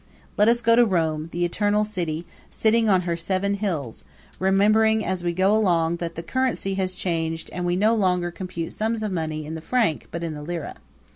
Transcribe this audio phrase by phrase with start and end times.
[0.35, 4.03] Let us go to Rome, the Eternal City, sitting on her Seven Hills,
[4.39, 8.73] remembering as we go along that the currency has changed and we no longer compute
[8.73, 10.77] sums of money in the franc but in the lira.